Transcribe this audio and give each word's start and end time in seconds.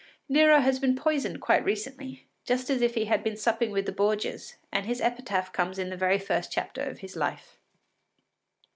Nero 0.27 0.61
has 0.61 0.79
been 0.79 0.95
poisoned 0.95 1.41
quite 1.41 1.63
recently, 1.63 2.25
just 2.43 2.71
as 2.71 2.81
if 2.81 2.95
he 2.95 3.05
had 3.05 3.23
been 3.23 3.37
supping 3.37 3.69
with 3.69 3.85
the 3.85 3.91
Borgias, 3.91 4.55
and 4.71 4.87
his 4.87 4.99
epitaph 4.99 5.53
comes 5.53 5.77
in 5.77 5.91
the 5.91 5.95
very 5.95 6.17
first 6.17 6.51
chapter 6.51 6.81
of 6.81 7.01
his 7.01 7.15
life.) 7.15 7.59